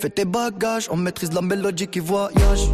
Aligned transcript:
Fais 0.00 0.08
tes 0.08 0.24
bagages, 0.24 0.88
on 0.90 0.96
maîtrise 0.96 1.32
la 1.32 1.42
mélodie 1.42 1.86
qui 1.86 2.00
voyage. 2.00 2.70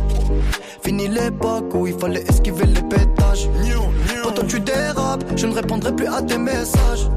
Fini 0.82 1.09
l'époque 1.09 1.75
où 1.75 1.87
il 1.87 1.98
fallait 1.98 2.23
esquiver 2.23 2.66
les 2.66 2.82
pétages. 2.82 3.48
Quand 4.23 4.46
tu 4.46 4.61
dérapes, 4.61 5.25
je 5.37 5.46
ne 5.46 5.55
répondrai 5.55 5.95
plus 5.95 6.07
à 6.07 6.23
tes 6.23 6.39
messages. 6.39 7.09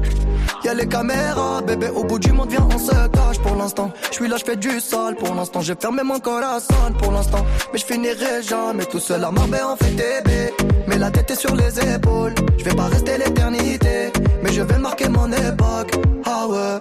Y'a 0.64 0.74
les 0.74 0.86
caméras, 0.86 1.62
bébé, 1.62 1.88
au 1.94 2.04
bout 2.04 2.18
du 2.18 2.32
monde, 2.32 2.50
viens, 2.50 2.68
on 2.72 2.78
se 2.78 2.90
cache 3.08 3.38
pour 3.38 3.56
l'instant. 3.56 3.90
Je 4.10 4.14
suis 4.16 4.28
là, 4.28 4.36
je 4.36 4.44
fais 4.44 4.56
du 4.56 4.78
sale 4.78 5.16
pour 5.16 5.34
l'instant. 5.34 5.60
J'ai 5.62 5.74
fermé 5.74 6.02
mon 6.02 6.18
corazon 6.20 6.74
pour 6.98 7.12
l'instant. 7.12 7.44
Mais 7.72 7.78
je 7.78 7.86
finirai 7.86 8.42
jamais 8.42 8.84
tout 8.84 8.98
seul 8.98 9.24
à 9.24 9.30
Marbella, 9.30 9.72
on 9.72 9.76
fait 9.76 9.90
bébés. 9.92 10.52
Mais 10.86 10.98
la 10.98 11.10
tête 11.10 11.30
est 11.30 11.40
sur 11.40 11.54
les 11.54 11.78
épaules. 11.94 12.34
Je 12.58 12.64
vais 12.64 12.74
pas 12.74 12.86
rester 12.86 13.16
l'éternité, 13.16 14.12
mais 14.42 14.52
je 14.52 14.62
vais 14.62 14.78
marquer 14.78 15.08
mon 15.08 15.30
époque. 15.32 15.92
Ah 16.26 16.46
ouais. 16.46 16.78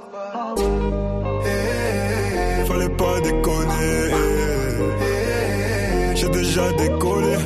Fallait 2.67 2.89
pas 2.89 3.19
déconner. 3.21 4.13
J'ai 6.15 6.29
déjà 6.29 6.71
décollé. 6.73 7.37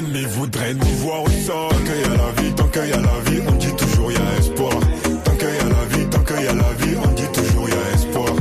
L'ennemi 0.00 0.24
voudrait 0.24 0.72
nous 0.72 0.86
voir 1.02 1.22
au. 1.22 1.26
Tant 1.26 1.68
qu'il 1.84 2.00
y 2.00 2.04
a 2.04 2.16
la 2.16 2.42
vie, 2.42 2.52
tant 2.54 2.64
qu'il 2.68 2.88
y 2.88 2.92
a 2.92 2.96
la 2.96 3.30
vie, 3.30 3.42
on 3.46 3.52
dit 3.52 3.72
toujours 3.76 4.10
y 4.12 4.16
a 4.16 4.38
espoir. 4.38 4.72
Tant 5.24 5.32
qu'il 5.32 5.48
y 5.48 5.58
a 5.58 5.64
la 5.64 5.84
vie, 5.96 6.06
tant 6.08 6.20
qu'il 6.20 6.42
y 6.42 6.48
a 6.48 6.54
la 6.54 6.72
vie, 6.78 6.96
on 7.04 7.08
dit 7.08 7.28
toujours 7.34 7.68
y 7.68 7.72
a 7.72 7.94
espoir. 7.94 8.32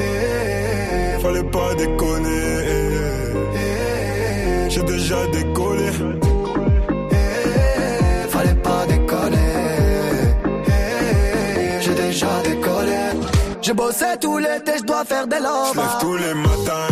Eh, 0.00 1.22
Fallait 1.22 1.44
pas 1.44 1.74
déconner. 1.76 2.44
J'ai 4.68 4.82
déjà 4.82 5.26
décollé. 5.28 5.88
eh, 7.10 8.28
Fallait 8.28 8.54
pas 8.56 8.84
déconner. 8.86 9.36
Eh, 10.66 11.80
J'ai 11.80 11.94
déjà 11.94 12.42
décollé. 12.44 12.96
J'ai 13.62 13.72
bossé 13.72 14.04
tout 14.20 14.36
l'été, 14.38 14.72
je 14.78 14.82
dois 14.84 15.04
faire 15.06 15.26
des 15.26 15.38
lovas. 15.40 15.98
tous 16.00 16.16
les 16.16 16.34
matins. 16.34 16.87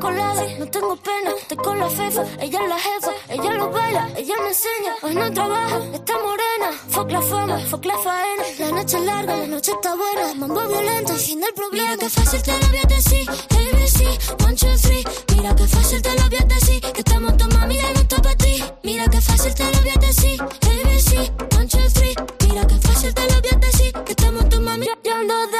No 0.00 0.66
tengo 0.70 0.96
pena 0.96 1.30
Estoy 1.36 1.58
con 1.58 1.78
la 1.78 1.90
fefa, 1.90 2.22
ella 2.40 2.60
es 2.62 2.68
la 2.70 2.78
jefa 2.78 3.12
Ella 3.28 3.52
lo 3.52 3.70
baila, 3.70 4.08
ella 4.16 4.34
me 4.40 4.48
enseña 4.48 4.94
Hoy 5.02 5.14
no 5.14 5.30
trabaja, 5.30 5.78
está 5.92 6.14
morena 6.14 6.72
Fuck 6.88 7.10
la 7.10 7.20
fama, 7.20 7.58
fuck 7.58 7.84
la 7.84 7.98
faena 7.98 8.42
La 8.60 8.70
noche 8.70 8.96
es 8.96 9.04
larga, 9.04 9.36
la 9.36 9.46
noche 9.46 9.72
está 9.72 9.94
buena 9.94 10.34
Mambo 10.34 10.66
violento, 10.68 11.12
y 11.14 11.18
fin 11.18 11.40
del 11.40 11.52
problema. 11.52 11.90
Mira 11.90 11.96
que 11.98 12.08
fácil 12.08 12.42
te 12.42 12.52
lo 12.52 12.68
voy 12.68 12.78
a 12.78 12.82
decir 12.84 13.30
ABC, 13.30 14.42
one, 14.42 14.56
two, 14.56 14.76
three. 14.78 15.04
Mira 15.36 15.54
que 15.54 15.66
fácil 15.66 16.00
te 16.00 16.14
lo 16.14 16.28
voy 16.28 16.38
a 16.38 16.44
decir 16.46 16.80
Que 16.80 17.00
estamos 17.00 17.36
tu 17.36 17.48
mami, 17.58 17.76
ya 17.76 17.92
no 17.92 18.00
está 18.00 18.16
para 18.22 18.36
ti. 18.36 18.64
Mira 18.82 19.06
que 19.06 19.20
fácil 19.20 19.54
te 19.54 19.64
lo 19.64 19.80
voy 19.80 19.90
a 19.90 19.96
decir 19.96 20.40
ABC, 20.40 21.56
one, 21.56 21.68
two, 21.68 21.78
three. 21.92 22.14
Mira 22.48 22.66
que 22.66 22.74
fácil 22.76 23.12
te 23.12 23.22
lo 23.22 23.40
voy 23.40 23.50
a 23.52 23.56
decir 23.58 23.92
Que 23.92 24.12
estamos 24.12 24.48
tu 24.48 24.60
mami, 24.62 24.86
yo 25.04 25.14
ando 25.14 25.34
despechada 25.48 25.59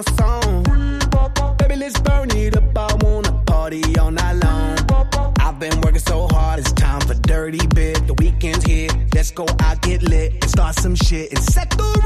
my 0.00 0.12
song. 0.16 1.56
Baby, 1.58 1.76
let's 1.76 1.98
burn 2.00 2.30
it 2.30 2.56
up. 2.56 2.78
I 2.78 2.94
wanna 3.04 3.32
party 3.46 3.82
all 3.98 4.10
night 4.10 4.36
long. 4.44 4.78
I've 5.38 5.58
been 5.58 5.80
working 5.80 6.00
so 6.00 6.26
hard, 6.28 6.60
it's 6.60 6.72
time 6.72 7.00
for 7.00 7.14
dirty 7.14 7.66
bit. 7.74 8.06
The 8.06 8.14
weekend's 8.14 8.64
here, 8.64 8.88
let's 9.14 9.30
go 9.30 9.46
out, 9.60 9.82
get 9.82 10.02
lit, 10.02 10.32
and 10.34 10.50
start 10.50 10.76
some 10.76 10.94
shit 10.94 11.30
and 11.32 11.42
set 11.42 11.70
the 11.70 11.99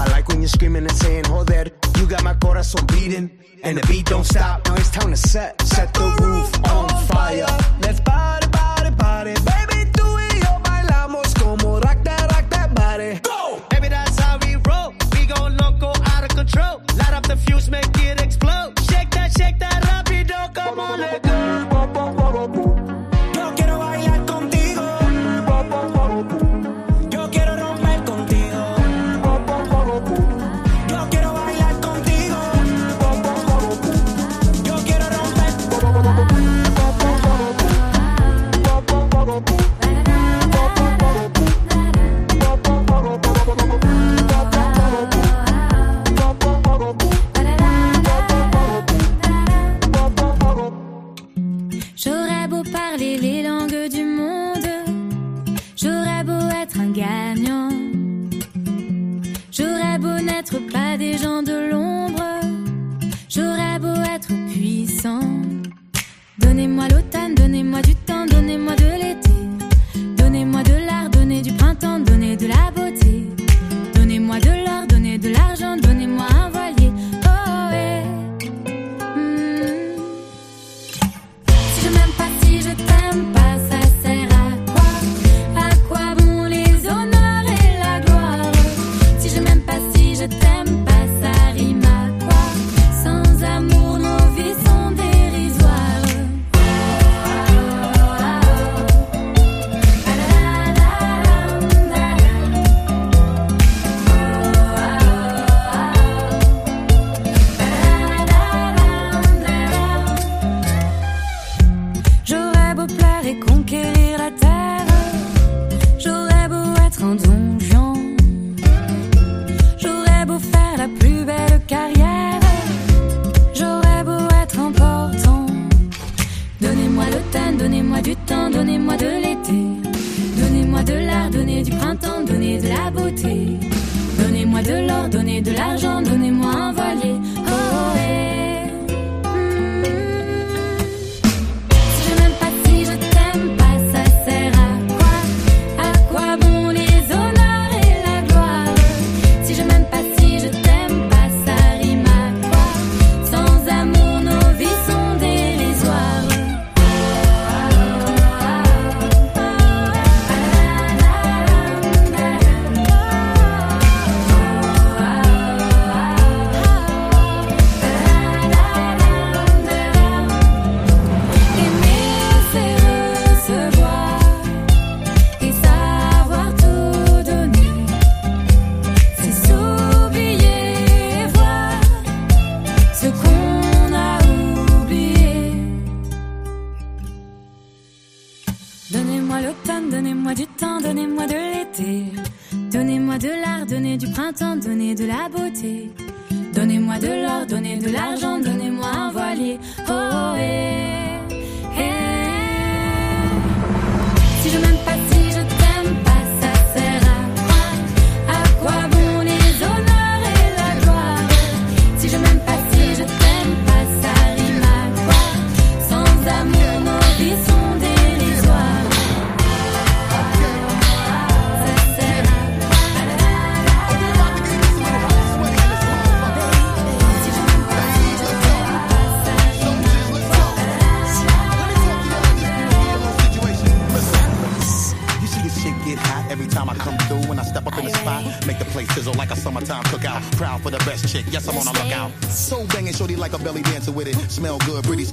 I 0.00 0.06
like 0.12 0.28
when 0.28 0.40
you're 0.40 0.48
screaming 0.48 0.84
and 0.84 0.96
saying, 0.96 1.24
joder. 1.24 1.70
You 1.98 2.06
got 2.06 2.22
my 2.22 2.34
corazon 2.34 2.86
beating, 2.86 3.30
and 3.64 3.78
the 3.78 3.86
beat 3.88 4.06
don't 4.06 4.24
stop. 4.24 4.64
Now 4.66 4.74
it's 4.76 4.90
time 4.90 5.10
to 5.10 5.16
set, 5.16 5.60
set 5.62 5.92
the 5.94 6.06
roof 6.22 6.50
on 6.70 6.88
fire. 7.06 7.46
Let's 7.82 8.00
party, 8.00 8.48
party, 8.48 8.90
party. 8.94 9.34
Baby, 9.42 9.90
tú 9.92 10.04
y 10.16 10.38
yo 10.40 10.60
bailamos 10.62 11.34
como 11.34 11.80
rock 11.80 12.04
that, 12.04 12.30
rock 12.32 12.48
that 12.50 12.72
body. 12.74 13.18
Go! 13.22 13.60
Baby, 13.70 13.88
that's 13.88 14.16
how 14.20 14.38
we 14.38 14.54
roll. 14.68 14.94
We 15.12 15.26
go 15.26 15.48
loco, 15.48 15.92
out 16.12 16.22
of 16.22 16.28
control. 16.28 16.80
Light 16.96 17.12
up 17.12 17.26
the 17.26 17.36
fuse, 17.36 17.68
make 17.68 17.86
it 17.98 18.20
explode. 18.20 18.78
Shake 18.90 19.10
that, 19.10 19.32
shake 19.36 19.58
that, 19.58 19.82
rapido, 19.82 20.54
come 20.54 20.78
on, 20.78 21.00
let 21.00 21.22
go. 21.24 21.27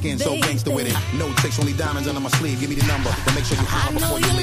skin 0.05 0.19
so 0.19 0.37
gangster 0.47 0.71
with 0.71 0.87
it. 0.87 0.95
No 1.17 1.33
tricks, 1.33 1.59
only 1.59 1.73
diamonds 1.73 2.07
under 2.07 2.21
my 2.21 2.29
sleeve. 2.37 2.59
Give 2.59 2.69
me 2.69 2.75
the 2.75 2.85
number, 2.85 3.09
but 3.25 3.33
make 3.33 3.45
sure 3.45 3.57
you 3.57 3.65
hop 3.65 3.93
before 3.93 4.19
you 4.19 4.34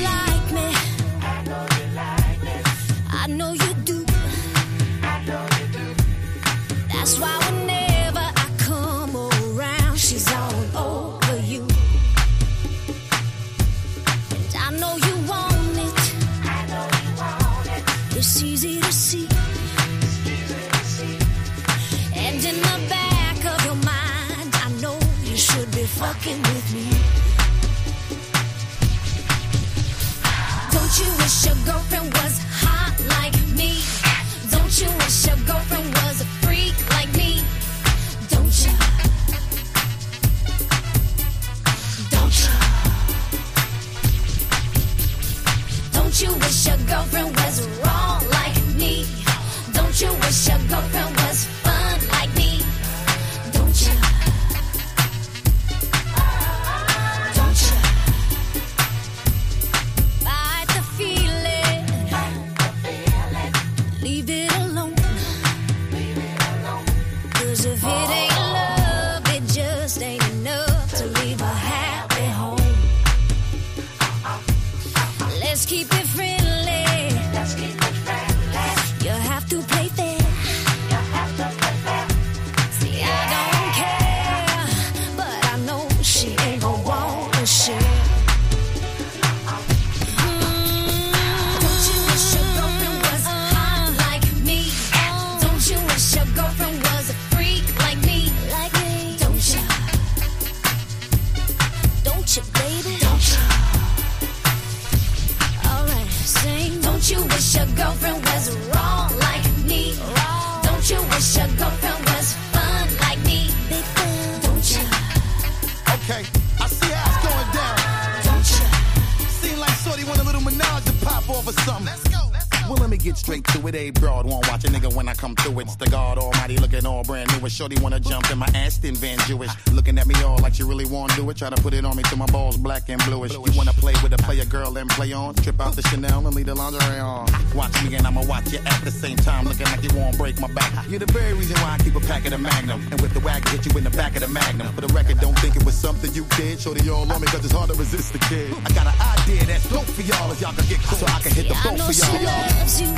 got 138.42 138.52
you 138.52 138.58
at 138.58 138.84
the 138.84 138.90
same 138.90 139.16
time, 139.16 139.44
looking 139.44 139.66
like 139.66 139.82
you 139.82 139.90
won't 139.96 140.16
break 140.18 140.40
my 140.40 140.48
back. 140.48 140.72
You're 140.88 141.00
the 141.00 141.12
very 141.12 141.34
reason 141.34 141.56
why 141.60 141.74
I 141.74 141.78
keep 141.78 141.94
a 141.94 142.00
pack 142.00 142.24
of 142.24 142.30
the 142.32 142.38
Magnum. 142.38 142.80
And 142.90 143.00
with 143.00 143.12
the 143.14 143.20
whack, 143.20 143.44
get 143.44 143.66
you 143.66 143.76
in 143.76 143.84
the 143.84 143.90
back 143.90 144.14
of 144.14 144.22
the 144.22 144.28
Magnum. 144.28 144.72
For 144.74 144.80
the 144.80 144.92
record, 144.92 145.20
don't 145.20 145.38
think 145.38 145.56
it 145.56 145.64
was 145.64 145.74
something 145.74 146.12
you 146.14 146.24
did. 146.36 146.60
Show 146.60 146.74
they 146.74 146.88
all 146.88 147.10
on 147.10 147.20
me, 147.20 147.26
cause 147.26 147.44
it's 147.44 147.52
hard 147.52 147.70
to 147.70 147.76
resist 147.76 148.12
the 148.12 148.18
kid. 148.18 148.52
I 148.64 148.72
got 148.72 148.86
an 148.86 148.94
idea 149.18 149.44
that's 149.44 149.68
dope 149.68 149.84
for 149.84 150.02
y'all, 150.02 150.30
if 150.32 150.40
y'all 150.40 150.52
can 150.52 150.66
get 150.66 150.80
cool. 150.82 150.98
So 150.98 151.06
I 151.06 151.20
can 151.20 151.32
hit 151.32 151.48
the 151.48 151.54
boat 151.62 151.80
for 151.80 151.92
y'all. 151.92 152.10
I 152.10 152.18
know 152.18 152.72
she 152.72 152.80
loves 152.80 152.80
you. 152.80 152.88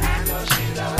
I 0.00 0.24
know 0.24 0.44
she 0.44 0.74
loves 0.76 0.99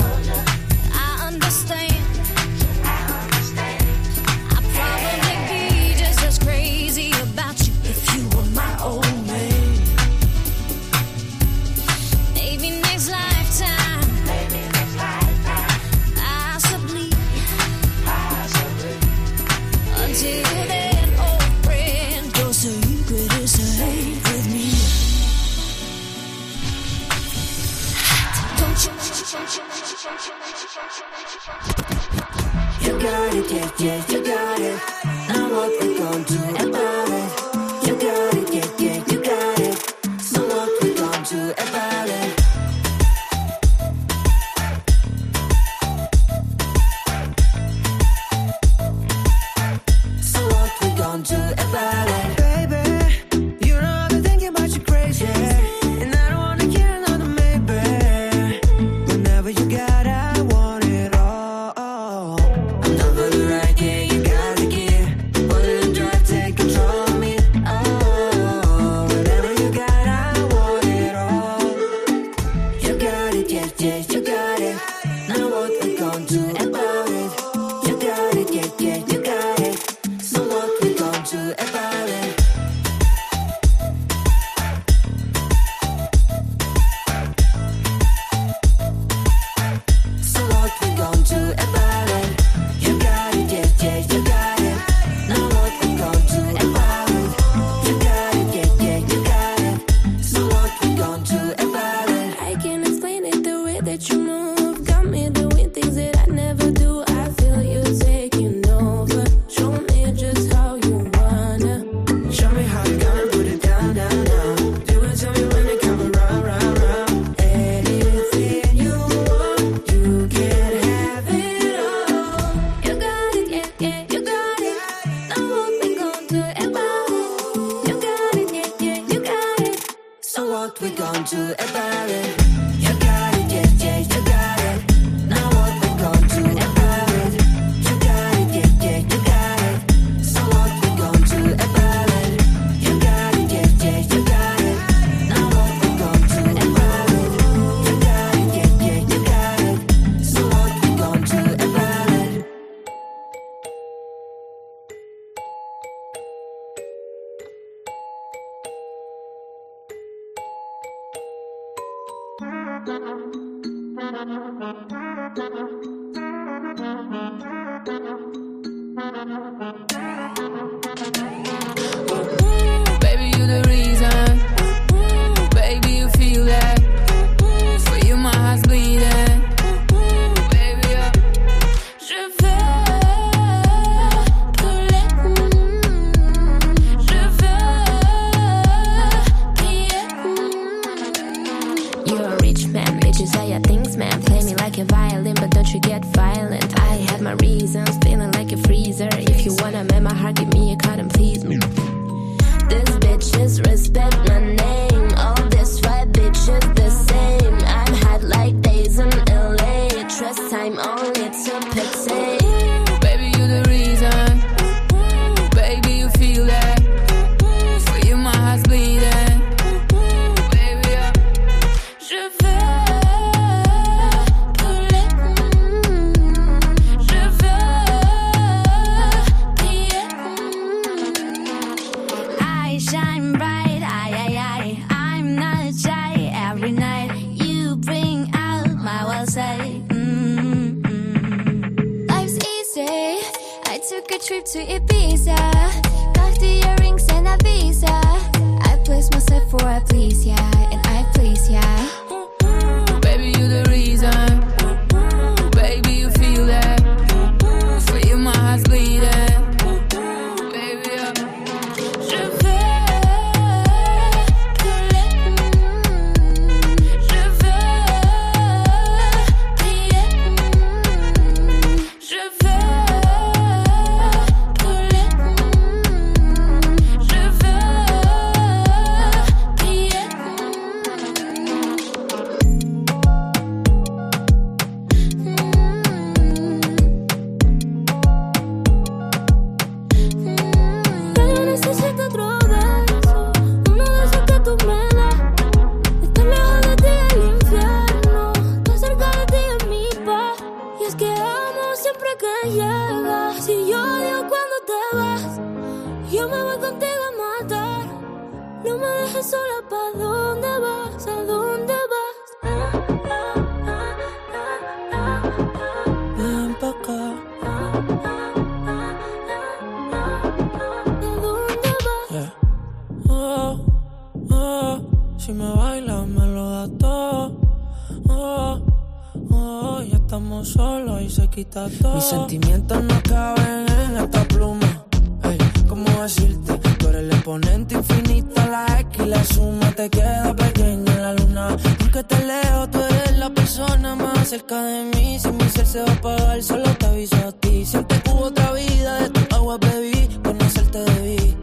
Mis 331.93 332.03
sentimientos 332.03 332.83
no 332.83 333.01
caben 333.03 333.65
en 333.69 333.97
esta 333.97 334.23
pluma. 334.25 334.85
Ey, 335.23 335.37
¿cómo 335.67 335.85
decirte? 336.01 336.57
Tú 336.77 336.87
eres 336.89 337.01
el 337.01 337.11
exponente 337.11 337.75
infinito, 337.75 338.41
la 338.49 338.65
X 338.81 338.99
y 338.99 339.05
la 339.05 339.23
suma 339.23 339.71
te 339.71 339.89
queda 339.89 340.35
pequeña 340.35 340.93
en 340.93 341.01
la 341.01 341.13
luna. 341.13 341.57
Porque 341.79 342.03
te 342.03 342.25
leo, 342.25 342.69
tú 342.69 342.79
eres 342.79 343.17
la 343.17 343.29
persona 343.29 343.95
más 343.95 344.29
cerca 344.29 344.61
de 344.61 344.83
mí. 344.95 345.19
Si 345.19 345.31
mi 345.31 345.49
ser 345.49 345.65
se 345.65 345.81
va 345.81 345.91
a 345.91 345.93
apagar, 345.93 346.43
solo 346.43 346.75
te 346.75 346.85
aviso 346.85 347.15
a 347.15 347.31
ti. 347.31 347.65
Siente 347.65 347.99
que 348.01 348.09
hubo 348.11 348.25
otra 348.25 348.51
vida, 348.53 349.01
de 349.01 349.09
tu 349.09 349.35
agua 349.35 349.57
bebí, 349.57 350.09
conocerte 350.23 350.79
debí. 350.79 351.37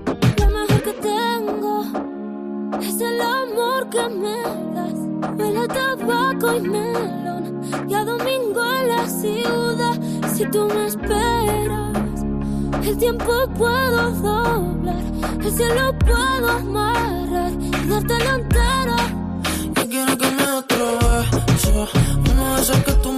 Es 2.80 3.00
el 3.00 3.20
amor 3.20 3.88
que 3.90 4.08
me 4.08 4.42
das. 4.74 4.98
Huele 5.36 5.66
tabaco 5.68 6.54
y 6.54 6.60
melón. 6.60 7.60
Y 7.88 7.94
a 7.94 8.04
domingo 8.04 8.62
en 8.80 8.88
la 8.88 9.06
ciudad. 9.06 10.00
Si 10.34 10.44
tú 10.46 10.66
me 10.66 10.86
esperas, 10.86 12.24
el 12.84 12.98
tiempo 12.98 13.32
puedo 13.56 14.10
doblar. 14.12 15.02
El 15.40 15.52
cielo 15.52 15.94
puedo 15.98 16.48
amarrar 16.48 17.52
y 17.60 17.88
darte 17.88 18.18
la 18.24 18.34
entera. 18.34 18.96
Yo 19.74 19.88
quiero 19.88 20.18
que 20.18 20.30
me 20.30 20.42
atrevas. 20.42 21.26
Uno 22.30 22.54
de 22.54 22.62
esos 22.62 22.76
que 22.84 22.92
tú 23.02 23.17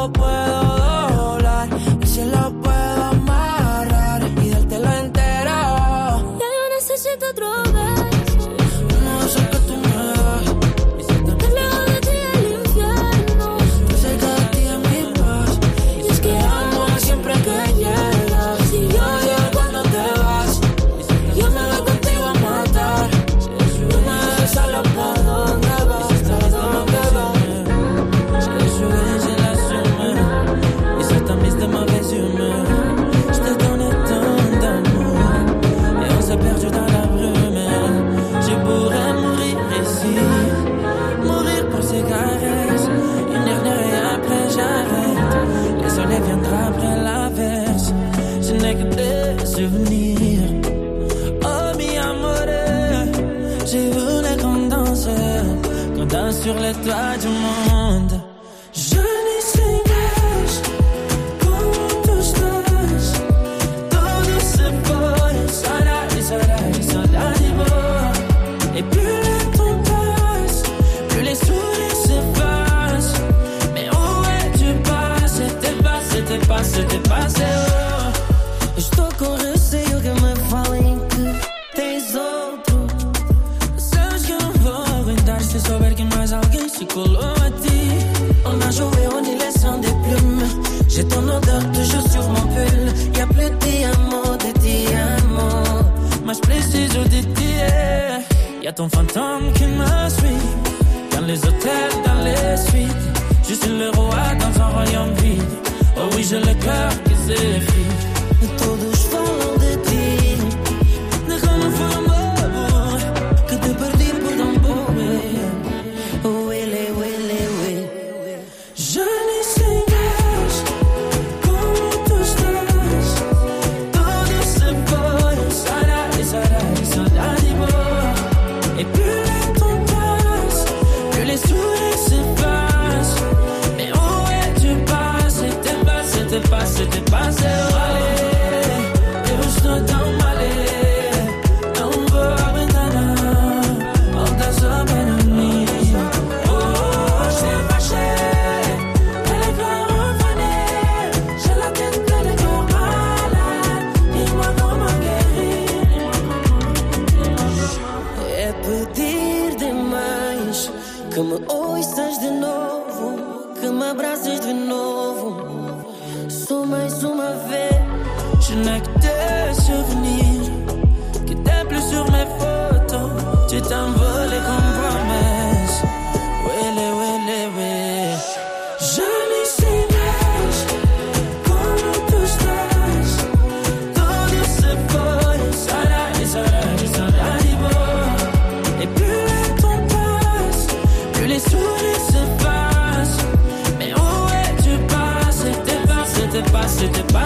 Well. 0.00 0.08
puedo 0.12 0.59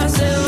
myself. 0.07 0.44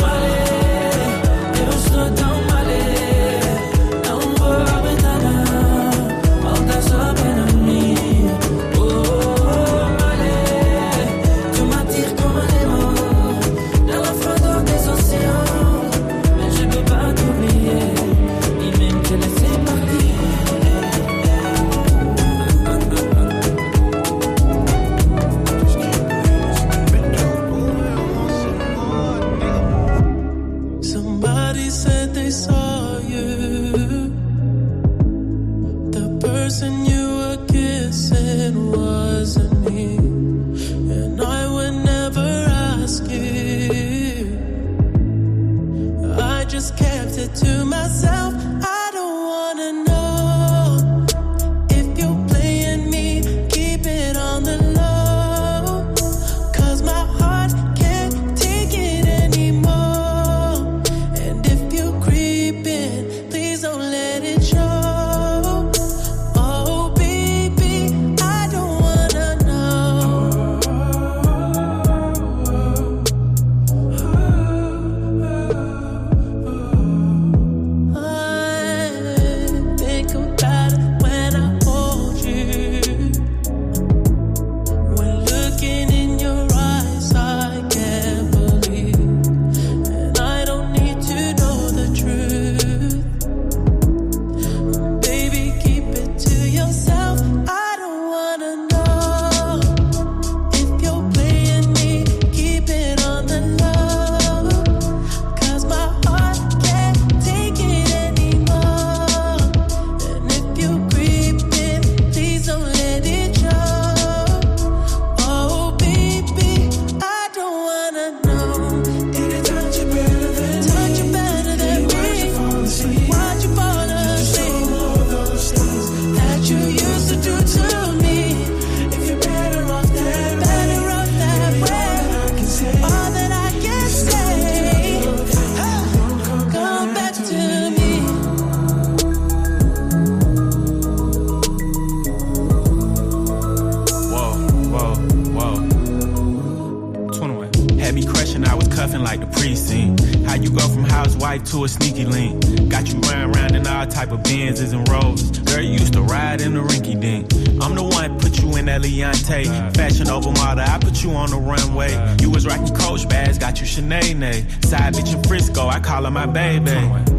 your 163.78 163.86
nay. 163.88 164.46
Side 164.64 164.94
bitch 164.94 165.16
in 165.16 165.24
Frisco, 165.24 165.68
I 165.68 165.80
call 165.80 166.04
her 166.06 166.12
my 166.12 166.26
baby. 166.26 166.72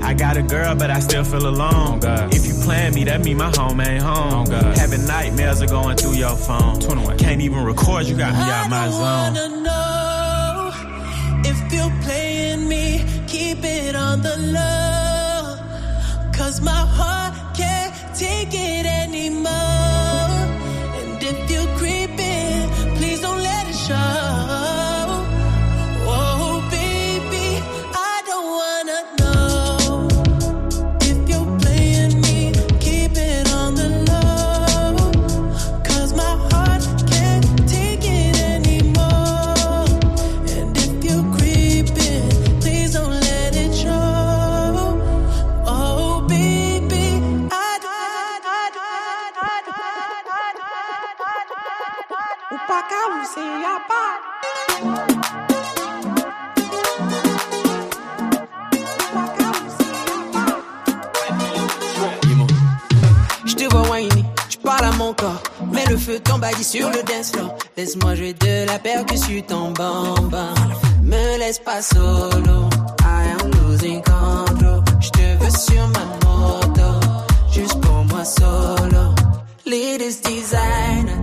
I 0.03 0.15
got 0.15 0.37
a 0.37 0.43
girl, 0.43 0.75
but 0.75 0.91
I 0.91 1.01
still 1.01 1.25
feel 1.25 1.47
alone. 1.47 2.01
If 2.33 2.47
you 2.47 2.55
plan 2.65 2.95
me, 2.95 3.05
that 3.05 3.25
mean 3.25 3.37
my 3.37 3.51
home 3.57 3.81
ain't 3.81 4.03
home. 4.03 4.47
Having 4.47 5.07
nightmares 5.07 5.63
are 5.63 5.67
going 5.67 5.97
through 5.97 6.15
your 6.15 6.37
phone. 6.37 6.81
Can't 7.19 7.41
even 7.41 7.65
record, 7.65 8.07
you 8.07 8.17
got 8.17 8.33
me 8.33 8.41
out 8.41 8.71
my 8.71 8.89
zone. 8.91 9.48
Laisse-moi 67.77 68.15
jouer 68.15 68.35
de 68.35 68.67
la 68.67 68.79
percussion 68.79 69.43
en 69.53 69.71
bambin. 69.73 70.55
Me 71.03 71.39
laisse 71.39 71.61
pas 71.61 71.83
solo. 71.83 72.69
I 73.03 73.23
am 73.41 73.51
losing 73.63 74.03
control. 74.03 74.83
Je 75.01 75.11
te 75.11 75.27
veux 75.41 75.51
sur 75.51 75.89
ma 75.89 76.05
moto. 76.27 76.89
Juste 77.53 77.81
pour 77.81 78.05
moi 78.07 78.25
solo. 78.25 79.15
Ladies 79.65 80.21
designer, 80.23 81.19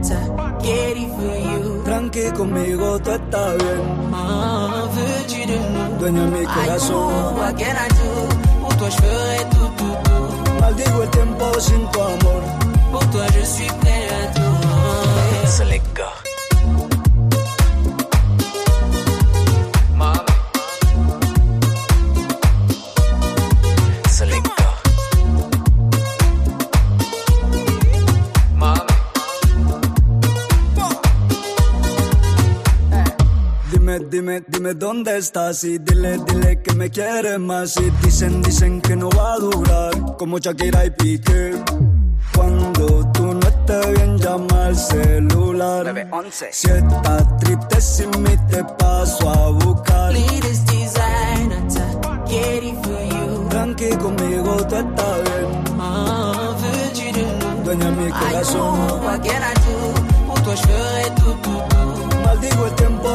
getty 0.61 1.07
for 1.15 1.35
you. 1.49 1.83
Tranqui 1.83 2.31
conmigo, 2.37 2.99
tú 2.99 3.11
estás 3.11 3.57
bien. 3.57 3.81
Ah, 4.13 4.83
veux-tu 4.93 5.45
de 5.47 5.57
nous? 5.57 5.97
Dueño 5.99 6.27
mi 6.27 6.45
corazón. 6.45 7.37
What 7.37 7.53
can 7.57 7.75
I 7.75 7.87
do? 7.97 8.09
Pour 8.61 8.77
toi, 8.77 8.89
je 8.89 8.97
ferai 8.97 9.39
tout, 9.49 9.71
tout, 9.77 9.97
tout. 10.05 10.61
Maldigo 10.61 11.01
el 11.03 11.09
tiempo 11.09 11.59
sin 11.59 11.87
tu 11.91 11.99
amor. 11.99 12.41
Pour 12.95 13.09
toi, 13.09 13.25
je 13.37 13.45
suis 13.45 13.67
prêt 13.81 14.07
à 14.07 14.33
tout. 14.33 14.41
Dime, 34.11 34.41
dime 34.47 34.73
dónde 34.75 35.17
estás 35.17 35.63
y 35.65 35.77
dile, 35.77 36.17
dile 36.25 36.61
que 36.61 36.73
me 36.73 36.89
quieres 36.89 37.37
más. 37.37 37.75
Y 37.75 37.91
dicen, 38.01 38.41
dicen 38.41 38.79
que 38.79 38.95
no 38.95 39.09
va 39.09 39.33
a 39.33 39.39
durar 39.39 40.15
como 40.17 40.37
Shakira 40.37 40.85
y 40.85 40.91
Piqué 40.91 41.51
hace 43.75 43.91
bien 43.93 44.17
llamar 44.17 44.75
celular. 44.75 46.07
Si 46.51 46.67
estás 46.67 47.37
triste 47.37 47.81
te 48.49 48.63
paso 48.63 49.29
a 49.29 49.49
buscar. 49.49 50.13
You. 52.25 53.47
Tranqui 53.49 53.89
conmigo, 53.97 54.57
tú 54.67 54.75
estás 54.75 55.17
Dueña 57.63 57.91
mi 57.91 58.11
corazón. 58.11 59.01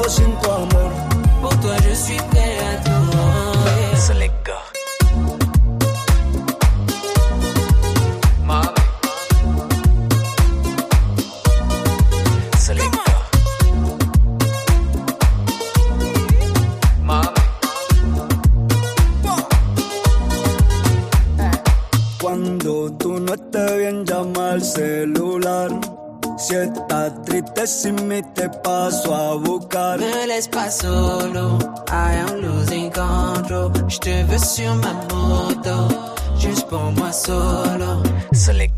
Sin 0.09 0.35
tu 0.41 0.51
amor. 0.51 0.91
Toi, 1.61 1.77
je 1.83 1.95
suis 1.95 2.21
llama 24.05 24.53
al 24.53 24.63
celular. 24.63 25.71
Si 26.39 26.55
está 26.55 27.15
triste, 27.23 27.67
si 27.67 27.93
me 27.93 28.23
te 28.23 28.49
paso 28.49 29.15
a 29.15 29.35
buscar. 29.35 29.99
Me 29.99 30.27
laisse 30.27 30.49
pas 30.49 30.79
solo, 30.79 31.59
I 31.89 32.17
am 32.27 32.41
losing 32.41 32.91
control. 32.91 33.73
Je 33.89 33.99
te 33.99 34.23
veux 34.25 34.39
sur 34.39 34.75
ma 34.77 34.93
moto, 35.13 35.89
juste 36.39 36.67
pour 36.69 36.93
moi 36.93 37.13
solo. 37.13 38.03
So 38.33 38.53
les. 38.53 38.71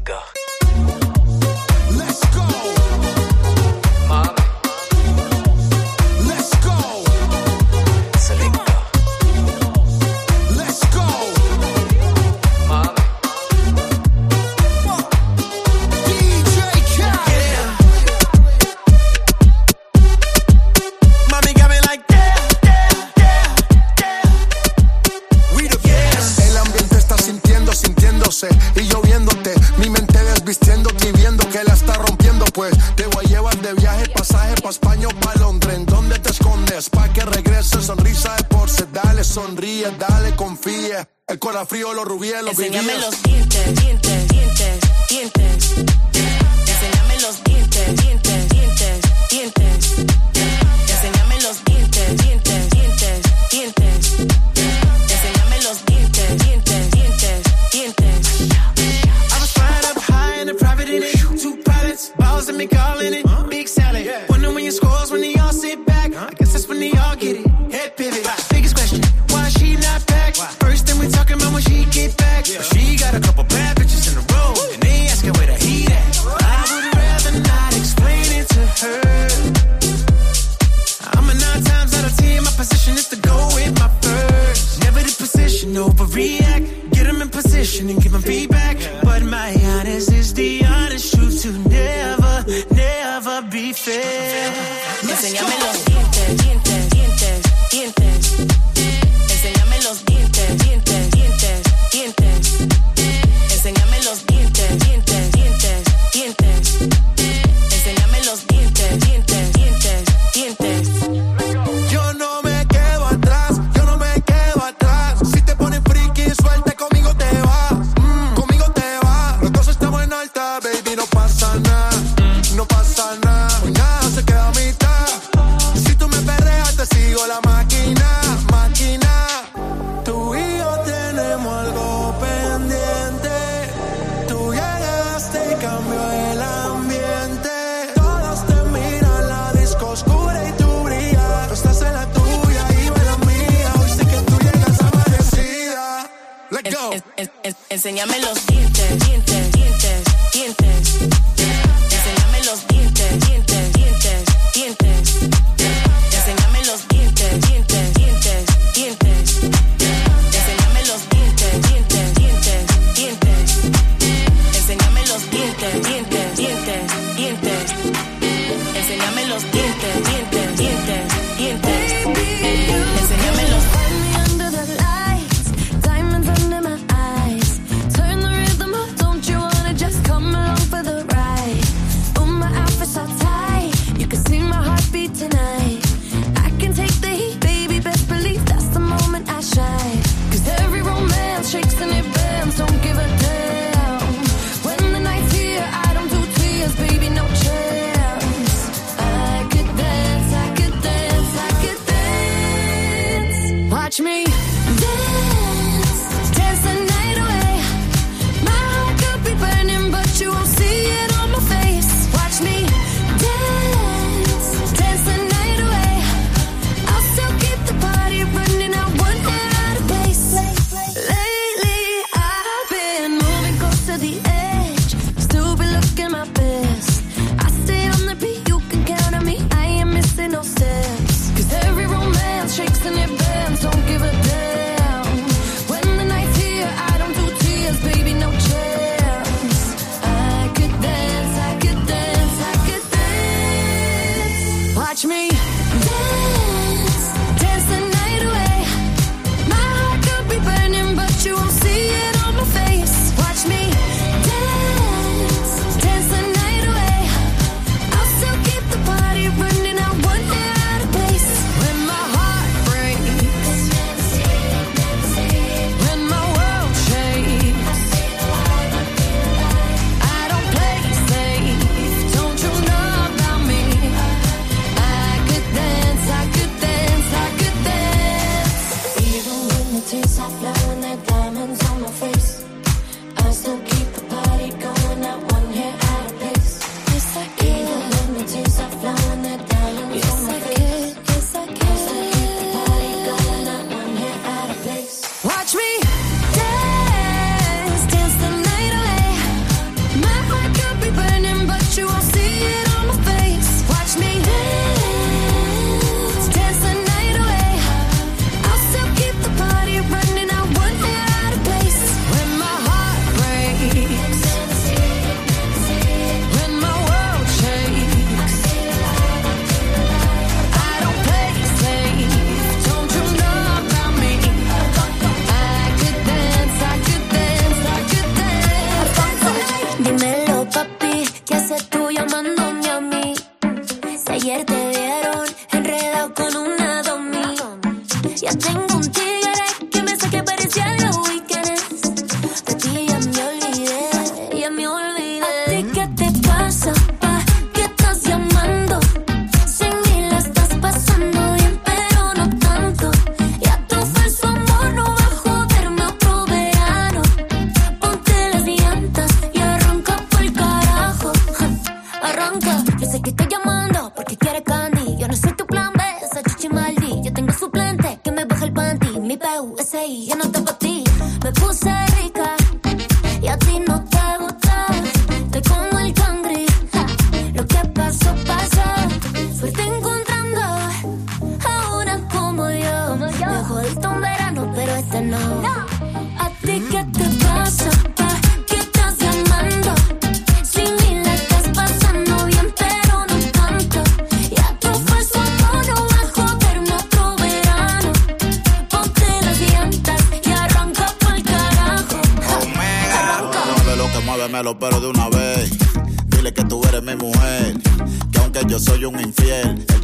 El 41.27 41.39
corazón 41.39 41.69
frío, 41.69 41.95
los 41.95 42.05
rubíes, 42.05 42.43
los 42.43 42.59
Enséñame 42.59 42.95
los 42.99 44.32
Enséñame 95.09 95.55
los 95.59 95.85
dientes, 95.85 96.37
dientes. 96.45 96.72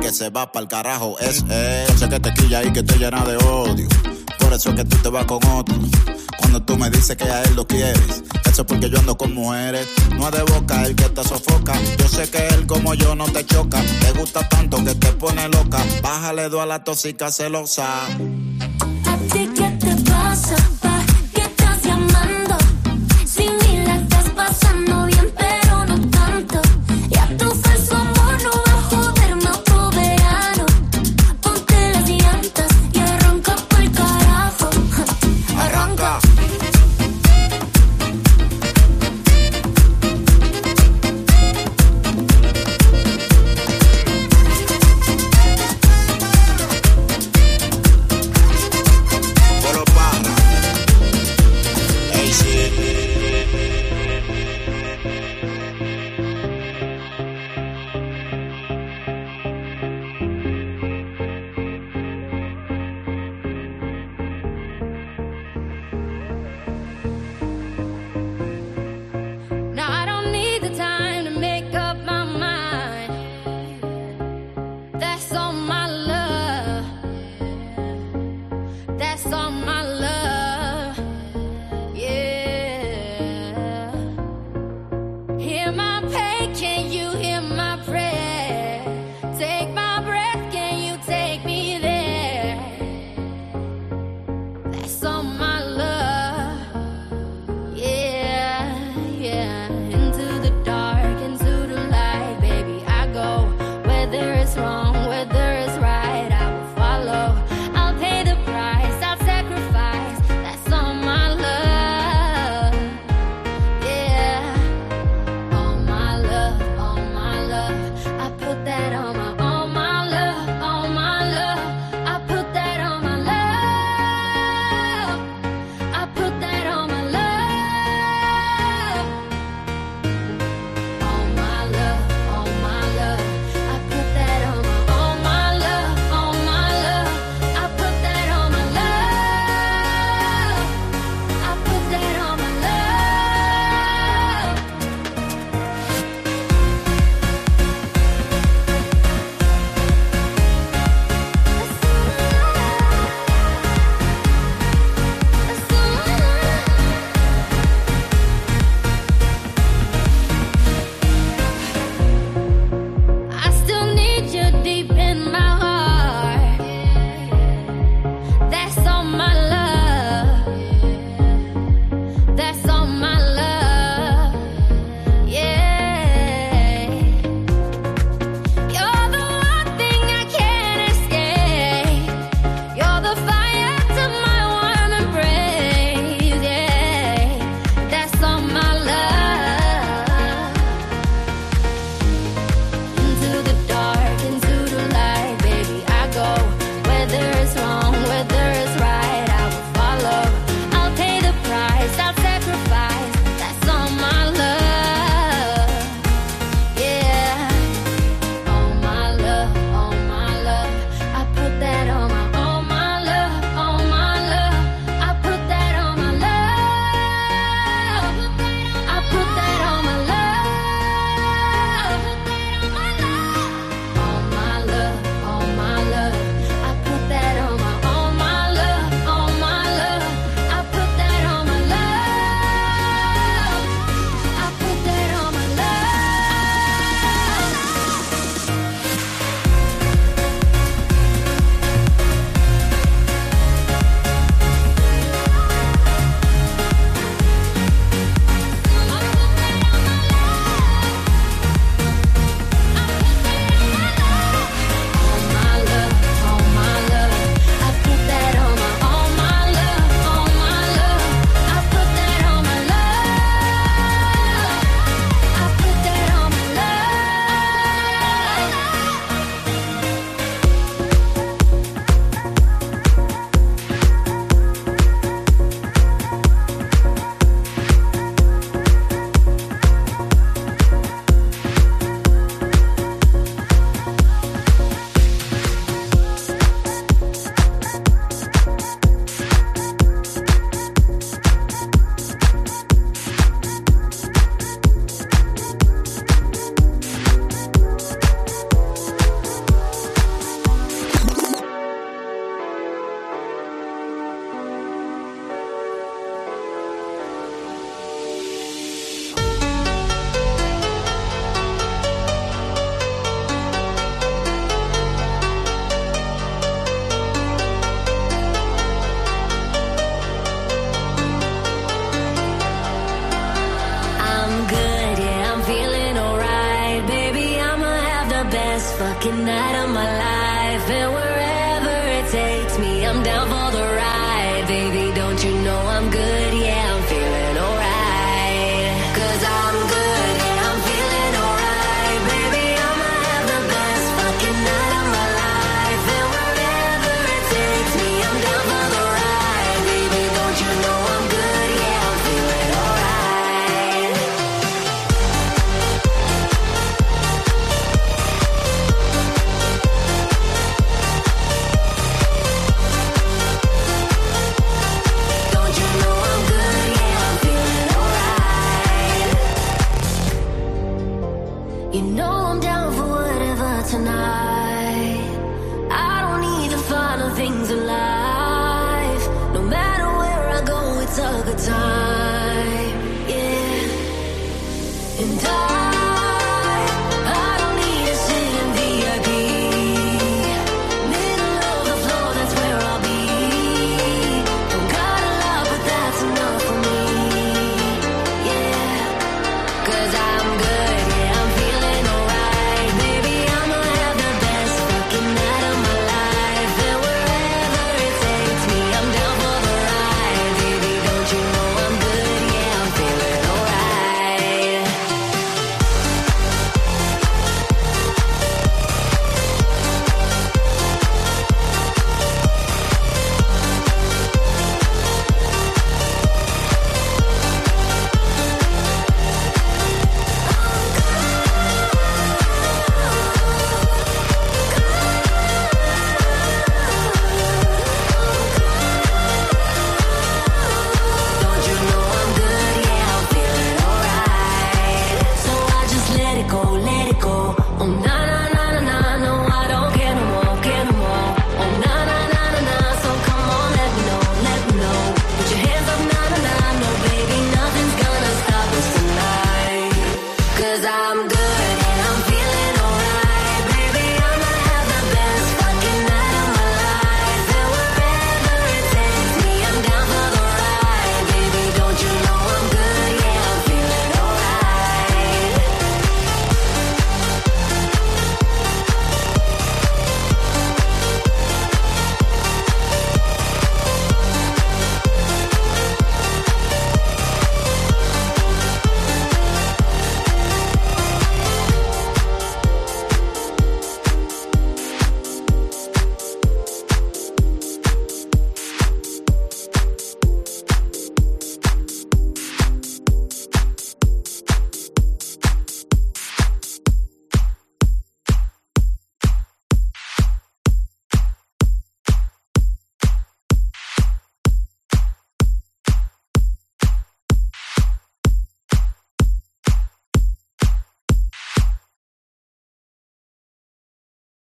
que 0.08 0.14
se 0.14 0.30
va 0.30 0.50
pa'l 0.50 0.66
carajo 0.66 1.18
es 1.18 1.44
él. 1.50 1.98
Sé 1.98 2.08
que 2.08 2.18
te 2.18 2.32
quilla 2.32 2.64
y 2.64 2.72
que 2.72 2.82
te 2.82 2.96
llena 2.96 3.22
de 3.26 3.36
odio. 3.36 3.86
Por 4.38 4.54
eso 4.54 4.70
es 4.70 4.76
que 4.76 4.84
tú 4.84 4.96
te 5.02 5.10
vas 5.10 5.26
con 5.26 5.44
otro. 5.48 5.76
Cuando 6.38 6.62
tú 6.62 6.78
me 6.78 6.88
dices 6.88 7.14
que 7.14 7.24
a 7.24 7.42
él 7.42 7.54
lo 7.54 7.66
quieres, 7.66 8.22
eso 8.50 8.62
es 8.62 8.66
porque 8.66 8.88
yo 8.88 8.98
ando 9.00 9.18
con 9.18 9.34
mujeres. 9.34 9.86
No 10.16 10.26
es 10.28 10.32
de 10.32 10.42
boca 10.44 10.82
el 10.86 10.96
que 10.96 11.10
te 11.10 11.22
sofoca. 11.24 11.74
Yo 11.98 12.08
sé 12.08 12.30
que 12.30 12.46
él 12.48 12.66
como 12.66 12.94
yo 12.94 13.14
no 13.14 13.26
te 13.26 13.44
choca. 13.44 13.82
Te 14.00 14.12
gusta 14.12 14.48
tanto 14.48 14.82
que 14.82 14.94
te 14.94 15.12
pone 15.12 15.46
loca. 15.50 15.84
Bájale 16.02 16.48
dos 16.48 16.62
a 16.62 16.66
la 16.66 16.82
tóxica 16.82 17.30
celosa. 17.30 18.06